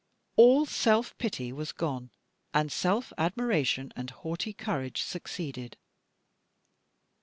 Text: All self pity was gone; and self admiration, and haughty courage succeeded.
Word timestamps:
All 0.35 0.65
self 0.65 1.15
pity 1.19 1.53
was 1.53 1.71
gone; 1.71 2.09
and 2.55 2.71
self 2.71 3.13
admiration, 3.19 3.93
and 3.95 4.09
haughty 4.09 4.51
courage 4.51 5.03
succeeded. 5.03 5.77